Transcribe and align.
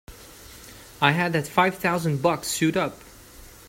I 0.99 1.11
had 1.11 1.33
that 1.33 1.45
five 1.47 1.75
thousand 1.77 2.23
bucks 2.23 2.47
sewed 2.47 2.75
up! 2.75 2.97